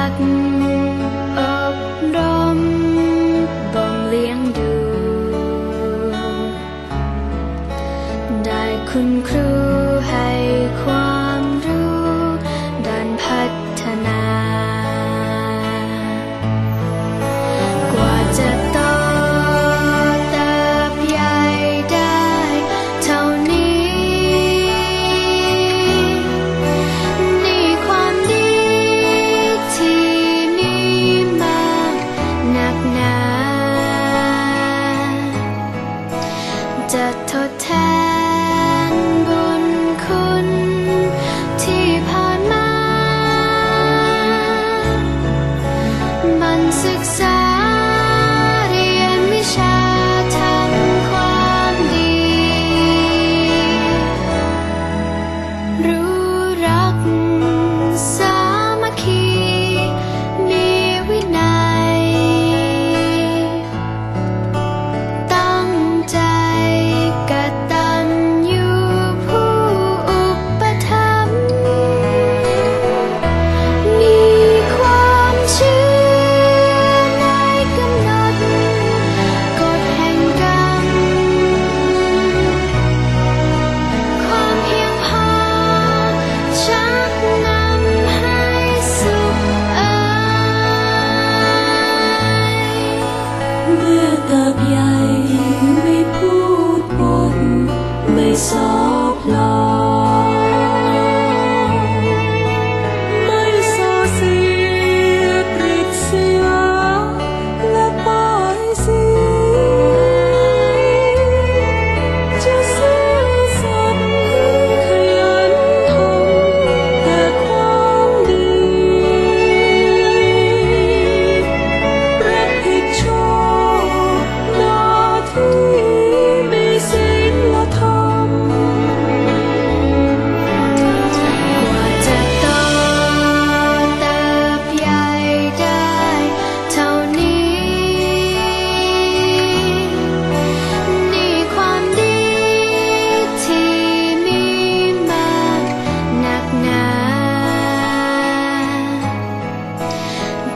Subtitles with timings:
[0.00, 1.42] อ
[1.74, 1.76] บ
[2.16, 2.18] ร
[2.56, 2.58] ม
[3.74, 4.72] บ่มเลี้ยงดู
[8.44, 9.69] ได้คุณครู
[36.92, 37.68] จะทดแท
[38.90, 38.92] น
[39.28, 39.64] บุญ
[40.04, 40.48] คุณ
[41.62, 42.68] ที่ผ่านมา
[46.40, 47.29] มันศึกษา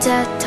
[0.05, 0.44] da da